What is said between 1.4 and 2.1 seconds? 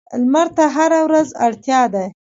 اړتیا ده.